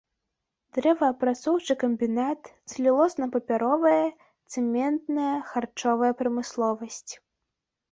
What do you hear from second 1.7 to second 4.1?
камбінат, цэлюлозна-папяровая,